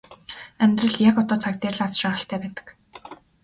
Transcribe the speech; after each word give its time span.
Амьдрал 0.63 0.95
яг 1.09 1.15
одоо 1.21 1.37
цаг 1.43 1.53
дээр 1.61 1.75
л 1.77 1.81
аз 1.85 1.93
жаргалтай 2.01 2.37
байдаг. 2.43 2.67